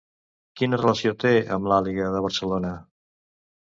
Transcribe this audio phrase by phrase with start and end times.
[0.61, 2.77] Quina relació té amb l'Àliga de Barcelona?